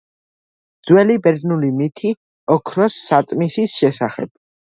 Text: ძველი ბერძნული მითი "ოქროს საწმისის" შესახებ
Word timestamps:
ძველი 0.89 1.17
ბერძნული 1.27 1.69
მითი 1.81 2.13
"ოქროს 2.57 2.97
საწმისის" 3.11 3.77
შესახებ 3.85 4.35